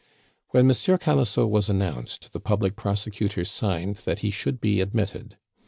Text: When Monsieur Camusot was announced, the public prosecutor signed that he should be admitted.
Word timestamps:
When 0.49 0.65
Monsieur 0.65 0.97
Camusot 0.97 1.45
was 1.47 1.69
announced, 1.69 2.33
the 2.33 2.39
public 2.39 2.75
prosecutor 2.75 3.45
signed 3.45 3.97
that 3.97 4.21
he 4.21 4.31
should 4.31 4.59
be 4.59 4.81
admitted. 4.81 5.37